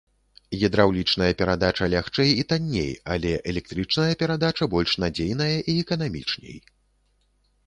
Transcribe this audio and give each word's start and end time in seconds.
Гідраўлічная 0.61 1.27
перадача 1.41 1.89
лягчэй 1.95 2.31
і 2.43 2.45
танней, 2.53 2.89
але 3.17 3.35
электрычная 3.53 4.09
перадача 4.23 4.69
больш 4.73 4.97
надзейная 5.05 5.53
і 5.61 5.79
эканамічней. 5.85 6.57